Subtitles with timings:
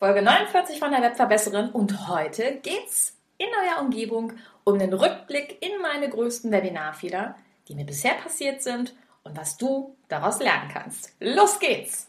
[0.00, 4.32] Folge 49 von der Webverbesserin und heute geht's in eurer Umgebung
[4.64, 7.34] um den Rückblick in meine größten Webinarfehler,
[7.68, 8.94] die mir bisher passiert sind
[9.24, 11.12] und was du daraus lernen kannst.
[11.20, 12.06] Los geht's!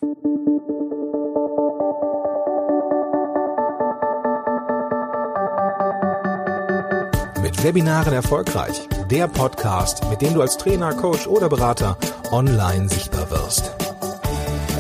[7.42, 8.88] Mit Webinaren erfolgreich.
[9.10, 11.98] Der Podcast, mit dem du als Trainer, Coach oder Berater
[12.32, 13.81] online sichtbar wirst.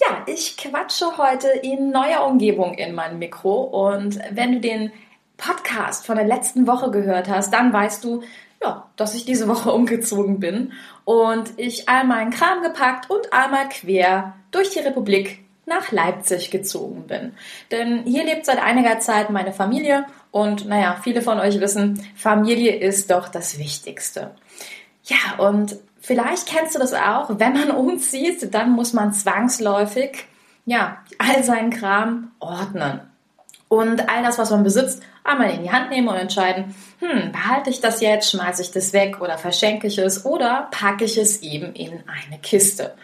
[0.00, 4.92] Ja, ich quatsche heute in neuer Umgebung in mein Mikro und wenn du den
[5.36, 8.22] Podcast von der letzten Woche gehört hast, dann weißt du,
[8.62, 10.72] ja, dass ich diese Woche umgezogen bin
[11.04, 17.06] und ich all meinen Kram gepackt und einmal quer durch die Republik nach Leipzig gezogen
[17.06, 17.34] bin.
[17.70, 22.76] Denn hier lebt seit einiger Zeit meine Familie und naja, viele von euch wissen, Familie
[22.76, 24.32] ist doch das Wichtigste.
[25.04, 30.26] Ja, und Vielleicht kennst du das auch, wenn man umzieht, dann muss man zwangsläufig
[30.66, 33.00] ja, all seinen Kram ordnen.
[33.68, 37.70] Und all das, was man besitzt, einmal in die Hand nehmen und entscheiden, hm, behalte
[37.70, 41.40] ich das jetzt, schmeiße ich das weg oder verschenke ich es oder packe ich es
[41.42, 42.94] eben in eine Kiste.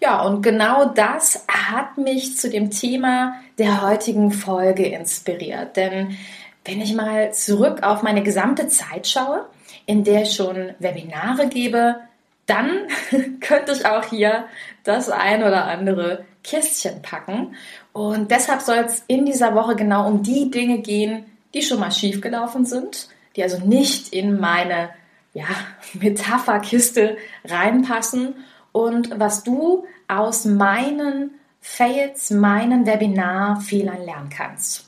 [0.00, 5.76] Ja, und genau das hat mich zu dem Thema der heutigen Folge inspiriert.
[5.76, 6.16] Denn
[6.64, 9.46] wenn ich mal zurück auf meine gesamte Zeit schaue,
[9.84, 11.96] in der ich schon Webinare gebe,
[12.46, 12.86] dann
[13.40, 14.46] könnte ich auch hier
[14.84, 17.56] das ein oder andere Kästchen packen.
[17.92, 21.90] Und deshalb soll es in dieser Woche genau um die Dinge gehen, die schon mal
[21.90, 24.90] schiefgelaufen sind, die also nicht in meine
[25.34, 25.46] ja,
[25.94, 28.34] Metapherkiste reinpassen
[28.72, 34.85] und was du aus meinen Fails, meinen Webinarfehlern lernen kannst.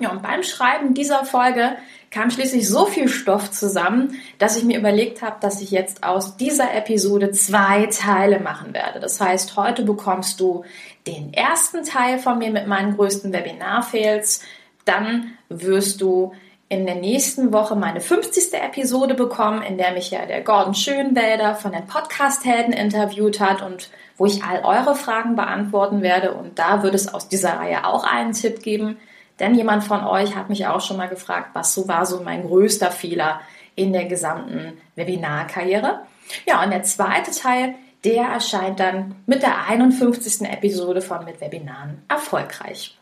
[0.00, 1.76] Ja, und beim Schreiben dieser Folge
[2.10, 6.36] kam schließlich so viel Stoff zusammen, dass ich mir überlegt habe, dass ich jetzt aus
[6.36, 9.00] dieser Episode zwei Teile machen werde.
[9.00, 10.64] Das heißt, heute bekommst du
[11.06, 14.42] den ersten Teil von mir mit meinen größten Webinar-Fails.
[14.84, 16.32] Dann wirst du
[16.68, 18.54] in der nächsten Woche meine 50.
[18.54, 23.90] Episode bekommen, in der mich ja der Gordon Schönwälder von den Podcast-Helden interviewt hat und
[24.16, 26.32] wo ich all eure Fragen beantworten werde.
[26.32, 28.98] Und da wird es aus dieser Reihe auch einen Tipp geben,
[29.40, 32.46] denn jemand von euch hat mich auch schon mal gefragt, was so war so mein
[32.46, 33.40] größter Fehler
[33.74, 36.00] in der gesamten Webinarkarriere.
[36.46, 37.74] Ja, und der zweite Teil,
[38.04, 40.42] der erscheint dann mit der 51.
[40.42, 42.96] Episode von Mit Webinaren erfolgreich.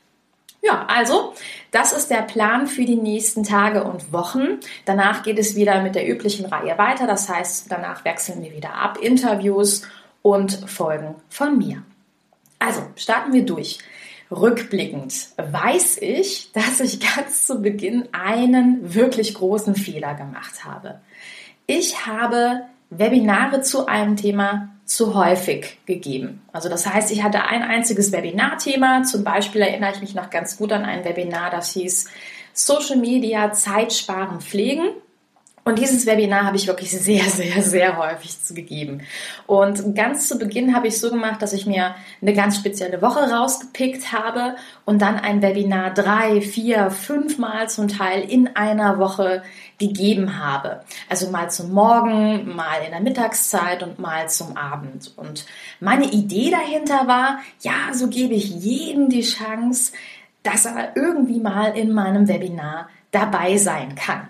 [0.65, 1.34] Ja, also,
[1.72, 4.60] das ist der Plan für die nächsten Tage und Wochen.
[4.84, 7.09] Danach geht es wieder mit der üblichen Reihe weiter.
[7.09, 9.82] Das heißt, danach wechseln wir wieder ab, Interviews
[10.22, 11.82] und Folgen von mir.
[12.60, 13.81] Also, starten wir durch.
[14.32, 21.00] Rückblickend weiß ich, dass ich ganz zu Beginn einen wirklich großen Fehler gemacht habe.
[21.66, 26.42] Ich habe Webinare zu einem Thema zu häufig gegeben.
[26.53, 29.04] Also das heißt, ich hatte ein einziges Webinarthema.
[29.04, 32.09] Zum Beispiel erinnere ich mich noch ganz gut an ein Webinar, das hieß
[32.53, 34.91] Social Media Zeit sparen pflegen.
[35.64, 39.02] Und dieses Webinar habe ich wirklich sehr, sehr, sehr häufig gegeben.
[39.46, 43.30] Und ganz zu Beginn habe ich so gemacht, dass ich mir eine ganz spezielle Woche
[43.30, 49.44] rausgepickt habe und dann ein Webinar drei, vier, fünfmal zum Teil in einer Woche
[49.78, 50.80] gegeben habe.
[51.08, 55.12] Also mal zum Morgen, mal in der Mittagszeit und mal zum Abend.
[55.16, 55.46] Und
[55.78, 59.92] meine Idee dahinter war, ja, so gebe ich jedem die Chance,
[60.42, 64.28] dass er irgendwie mal in meinem Webinar dabei sein kann.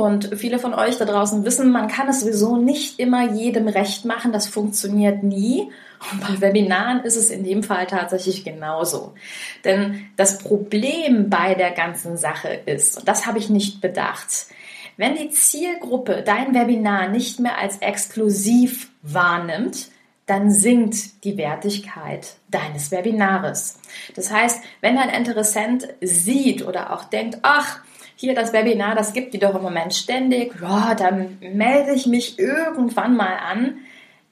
[0.00, 4.06] Und viele von euch da draußen wissen, man kann es sowieso nicht immer jedem recht
[4.06, 4.32] machen.
[4.32, 5.70] Das funktioniert nie.
[6.10, 9.12] Und bei Webinaren ist es in dem Fall tatsächlich genauso.
[9.62, 14.46] Denn das Problem bei der ganzen Sache ist, und das habe ich nicht bedacht,
[14.96, 19.88] wenn die Zielgruppe dein Webinar nicht mehr als exklusiv wahrnimmt,
[20.24, 23.78] dann sinkt die Wertigkeit deines Webinares.
[24.16, 27.80] Das heißt, wenn ein Interessent sieht oder auch denkt, ach,
[28.20, 32.38] hier das Webinar, das gibt die doch im Moment ständig, ja, dann melde ich mich
[32.38, 33.78] irgendwann mal an.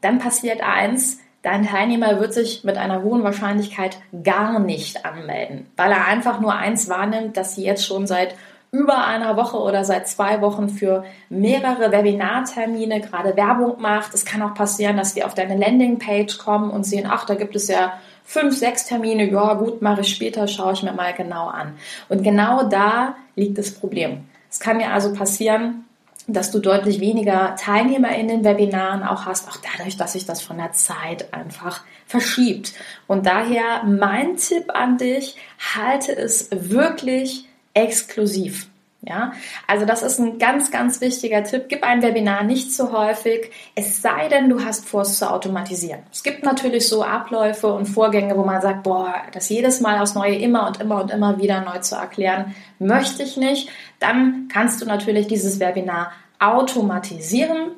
[0.02, 5.90] Dann passiert eins, dein Teilnehmer wird sich mit einer hohen Wahrscheinlichkeit gar nicht anmelden, weil
[5.90, 8.34] er einfach nur eins wahrnimmt, dass sie jetzt schon seit
[8.70, 14.12] über einer Woche oder seit zwei Wochen für mehrere Webinartermine gerade Werbung macht.
[14.12, 17.56] Es kann auch passieren, dass sie auf deine Landingpage kommen und sehen, ach, da gibt
[17.56, 17.94] es ja
[18.28, 21.78] fünf, sechs Termine, ja gut, mache ich später, schaue ich mir mal genau an.
[22.10, 24.26] Und genau da liegt das Problem.
[24.50, 25.86] Es kann mir also passieren,
[26.26, 30.42] dass du deutlich weniger Teilnehmer in den Webinaren auch hast, auch dadurch, dass sich das
[30.42, 32.74] von der Zeit einfach verschiebt.
[33.06, 35.36] Und daher mein Tipp an dich,
[35.74, 38.68] halte es wirklich exklusiv.
[39.00, 39.32] Ja,
[39.68, 41.66] also das ist ein ganz, ganz wichtiger Tipp.
[41.68, 46.00] Gib ein Webinar nicht zu häufig, es sei denn, du hast vor, es zu automatisieren.
[46.12, 50.16] Es gibt natürlich so Abläufe und Vorgänge, wo man sagt, boah, das jedes Mal aufs
[50.16, 53.68] Neue immer und immer und immer wieder neu zu erklären, möchte ich nicht.
[54.00, 56.10] Dann kannst du natürlich dieses Webinar
[56.40, 57.72] automatisieren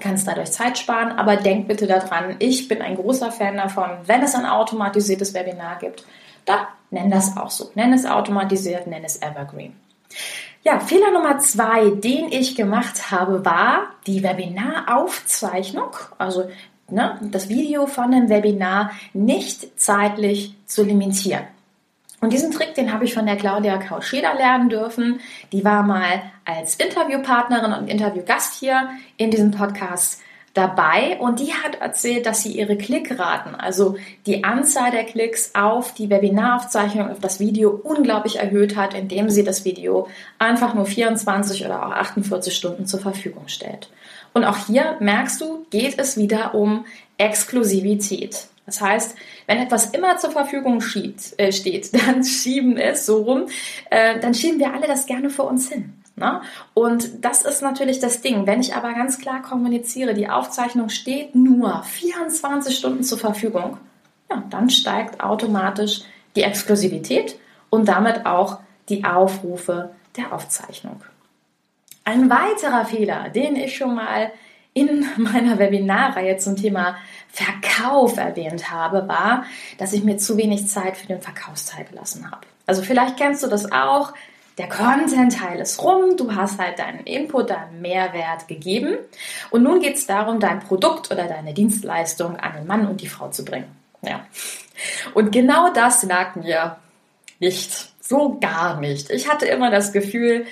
[0.00, 4.22] kannst dadurch Zeit sparen, aber denk bitte daran, ich bin ein großer Fan davon, wenn
[4.22, 6.06] es ein automatisiertes Webinar gibt,
[6.44, 7.70] dann nenn das auch so.
[7.74, 9.74] Nenn es automatisiert, nenn es Evergreen.
[10.62, 16.50] Ja, Fehler Nummer zwei, den ich gemacht habe, war die Webinaraufzeichnung, also
[16.90, 21.44] ne, das Video von dem Webinar nicht zeitlich zu limitieren.
[22.20, 25.20] Und diesen Trick, den habe ich von der Claudia Kauscheder lernen dürfen.
[25.52, 30.20] Die war mal als Interviewpartnerin und Interviewgast hier in diesem Podcast
[30.58, 33.96] dabei und die hat erzählt, dass sie ihre Klickraten, also
[34.26, 39.44] die Anzahl der Klicks auf die Webinaraufzeichnung, auf das Video unglaublich erhöht hat, indem sie
[39.44, 40.08] das Video
[40.38, 43.88] einfach nur 24 oder auch 48 Stunden zur Verfügung stellt.
[44.34, 46.84] Und auch hier merkst du, geht es wieder um
[47.18, 48.48] Exklusivität.
[48.66, 49.16] Das heißt,
[49.46, 50.82] wenn etwas immer zur Verfügung
[51.38, 53.46] äh, steht, dann schieben es so rum,
[53.90, 55.97] äh, dann schieben wir alle das gerne vor uns hin.
[56.18, 56.40] Ne?
[56.74, 58.46] Und das ist natürlich das Ding.
[58.46, 63.78] Wenn ich aber ganz klar kommuniziere, die Aufzeichnung steht nur 24 Stunden zur Verfügung,
[64.30, 66.02] ja, dann steigt automatisch
[66.36, 67.38] die Exklusivität
[67.70, 71.02] und damit auch die Aufrufe der Aufzeichnung.
[72.04, 74.32] Ein weiterer Fehler, den ich schon mal
[74.72, 76.96] in meiner Webinarreihe zum Thema
[77.28, 79.44] Verkauf erwähnt habe, war,
[79.78, 82.46] dass ich mir zu wenig Zeit für den Verkaufsteil gelassen habe.
[82.66, 84.12] Also vielleicht kennst du das auch
[84.58, 88.98] der Content-Teil ist rum, du hast halt deinen Input, deinen Mehrwert gegeben
[89.50, 93.08] und nun geht es darum, dein Produkt oder deine Dienstleistung an den Mann und die
[93.08, 93.70] Frau zu bringen.
[94.02, 94.26] Ja.
[95.14, 96.76] Und genau das lag mir
[97.38, 97.92] nicht.
[98.00, 99.10] So gar nicht.
[99.10, 100.46] Ich hatte immer das Gefühl,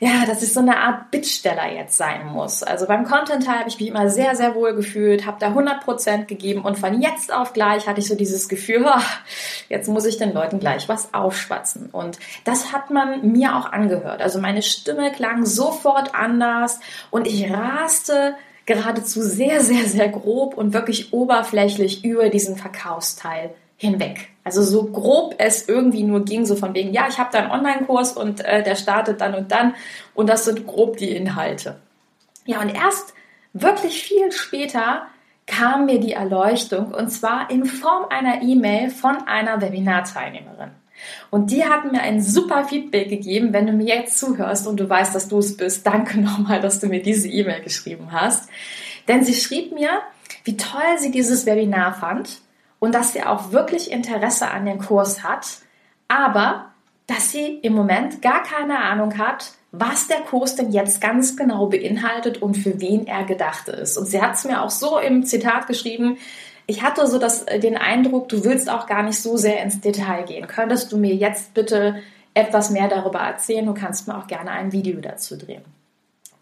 [0.00, 2.62] ja, dass ich so eine Art Bittsteller jetzt sein muss.
[2.62, 6.24] Also beim Content Teil habe ich mich immer sehr, sehr wohl gefühlt, habe da 100%
[6.24, 9.02] gegeben und von jetzt auf gleich hatte ich so dieses Gefühl, oh,
[9.68, 11.90] jetzt muss ich den Leuten gleich was aufschwatzen.
[11.92, 14.22] Und das hat man mir auch angehört.
[14.22, 16.80] Also meine Stimme klang sofort anders
[17.10, 23.50] und ich raste geradezu sehr, sehr, sehr grob und wirklich oberflächlich über diesen Verkaufsteil
[23.80, 24.28] hinweg.
[24.44, 27.50] Also so grob es irgendwie nur ging, so von wegen, ja, ich habe da einen
[27.50, 29.74] Online-Kurs und äh, der startet dann und dann
[30.14, 31.80] und das sind grob die Inhalte.
[32.44, 33.14] Ja, und erst
[33.54, 35.06] wirklich viel später
[35.46, 40.72] kam mir die Erleuchtung und zwar in Form einer E-Mail von einer Webinarteilnehmerin.
[41.30, 44.90] Und die hat mir ein super Feedback gegeben, wenn du mir jetzt zuhörst und du
[44.90, 45.86] weißt, dass du es bist.
[45.86, 48.50] Danke nochmal, dass du mir diese E-Mail geschrieben hast.
[49.08, 50.02] Denn sie schrieb mir,
[50.44, 52.42] wie toll sie dieses Webinar fand
[52.80, 55.46] und dass sie auch wirklich Interesse an dem Kurs hat,
[56.08, 56.72] aber
[57.06, 61.66] dass sie im Moment gar keine Ahnung hat, was der Kurs denn jetzt ganz genau
[61.66, 63.96] beinhaltet und für wen er gedacht ist.
[63.96, 66.18] Und sie hat es mir auch so im Zitat geschrieben,
[66.66, 69.80] ich hatte so das, äh, den Eindruck, du willst auch gar nicht so sehr ins
[69.80, 70.46] Detail gehen.
[70.46, 71.96] Könntest du mir jetzt bitte
[72.32, 73.66] etwas mehr darüber erzählen?
[73.66, 75.64] Du kannst mir auch gerne ein Video dazu drehen.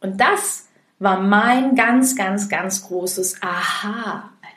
[0.01, 0.69] Und das
[0.99, 3.43] war mein ganz, ganz, ganz großes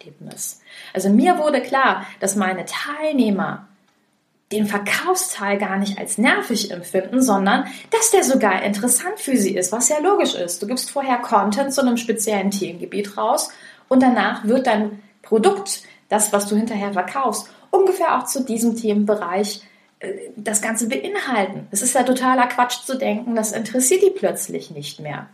[0.01, 0.61] Aha-Erlebnis.
[0.93, 3.67] Also mir wurde klar, dass meine Teilnehmer
[4.51, 9.71] den Verkaufsteil gar nicht als nervig empfinden, sondern dass der sogar interessant für sie ist,
[9.71, 10.61] was ja logisch ist.
[10.61, 13.49] Du gibst vorher Content zu einem speziellen Themengebiet raus
[13.87, 19.61] und danach wird dein Produkt, das, was du hinterher verkaufst, ungefähr auch zu diesem Themenbereich
[19.99, 21.67] äh, das Ganze beinhalten.
[21.71, 25.29] Es ist ja totaler Quatsch zu denken, das interessiert die plötzlich nicht mehr.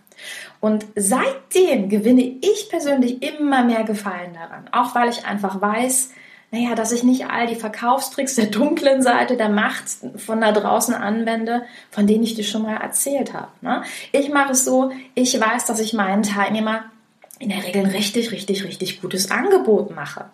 [0.60, 6.12] Und seitdem gewinne ich persönlich immer mehr Gefallen daran, auch weil ich einfach weiß,
[6.52, 9.84] naja, dass ich nicht all die Verkaufstricks der dunklen Seite der Macht
[10.16, 13.50] von da draußen anwende, von denen ich dir schon mal erzählt habe.
[13.62, 13.84] Ne?
[14.14, 16.86] Ich mache es so, ich weiß, dass ich meinen Teilnehmer
[17.40, 20.26] in der Regel ein richtig, richtig, richtig gutes Angebot mache.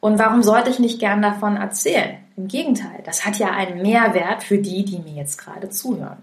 [0.00, 2.18] Und warum sollte ich nicht gern davon erzählen?
[2.36, 6.18] Im Gegenteil, das hat ja einen Mehrwert für die, die mir jetzt gerade zuhören.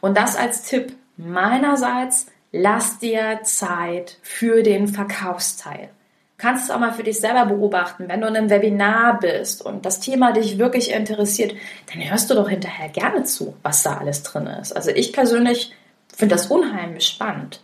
[0.00, 5.90] Und das als Tipp meinerseits, lass dir Zeit für den Verkaufsteil.
[6.36, 8.08] Du kannst es auch mal für dich selber beobachten.
[8.08, 11.54] Wenn du in einem Webinar bist und das Thema dich wirklich interessiert,
[11.92, 14.72] dann hörst du doch hinterher gerne zu, was da alles drin ist.
[14.72, 15.72] Also ich persönlich
[16.14, 17.60] finde das unheimlich spannend.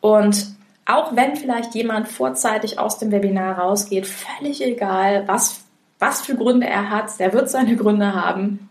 [0.00, 0.46] Und
[0.84, 5.64] auch wenn vielleicht jemand vorzeitig aus dem Webinar rausgeht, völlig egal, was,
[6.00, 8.68] was für Gründe er hat, der wird seine Gründe haben.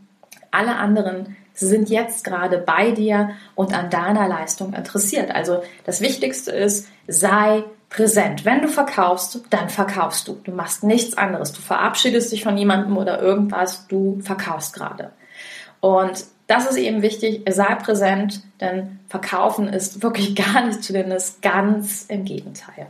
[0.51, 5.31] Alle anderen sie sind jetzt gerade bei dir und an deiner Leistung interessiert.
[5.31, 8.43] Also das Wichtigste ist, sei präsent.
[8.43, 10.33] Wenn du verkaufst, dann verkaufst du.
[10.43, 11.53] Du machst nichts anderes.
[11.53, 15.11] Du verabschiedest dich von jemandem oder irgendwas, du verkaufst gerade.
[15.79, 21.11] Und das ist eben wichtig, sei präsent, denn verkaufen ist wirklich gar nicht zu denen
[21.11, 22.87] ist ganz im Gegenteil.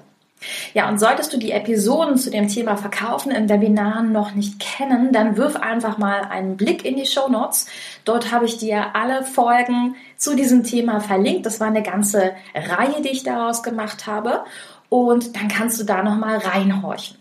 [0.73, 5.11] Ja, und solltest du die Episoden zu dem Thema Verkaufen in Webinaren noch nicht kennen,
[5.11, 7.67] dann wirf einfach mal einen Blick in die Show Notes.
[8.05, 11.45] Dort habe ich dir alle Folgen zu diesem Thema verlinkt.
[11.45, 14.43] Das war eine ganze Reihe, die ich daraus gemacht habe.
[14.89, 17.17] Und dann kannst du da nochmal reinhorchen.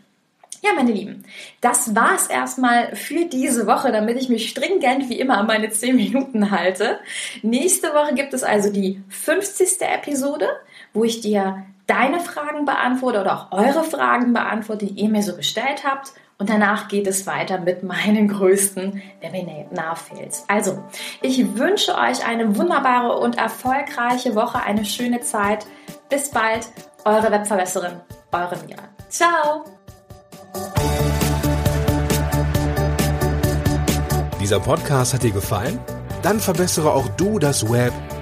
[0.64, 1.24] Ja, meine Lieben,
[1.60, 5.96] das war's erstmal für diese Woche, damit ich mich stringent wie immer an meine 10
[5.96, 7.00] Minuten halte.
[7.42, 9.80] Nächste Woche gibt es also die 50.
[9.80, 10.48] Episode,
[10.92, 15.36] wo ich dir deine Fragen beantworte oder auch eure Fragen beantworte, die ihr mir so
[15.36, 16.12] gestellt habt.
[16.38, 20.46] Und danach geht es weiter mit meinen größten Webinar-Fails.
[20.48, 20.82] Also,
[21.20, 25.66] ich wünsche euch eine wunderbare und erfolgreiche Woche, eine schöne Zeit.
[26.08, 26.66] Bis bald,
[27.04, 28.00] eure Webverbesserin,
[28.32, 28.82] eure Mira.
[29.10, 29.64] Ciao!
[34.40, 35.78] Dieser Podcast hat dir gefallen?
[36.22, 37.92] Dann verbessere auch du das Web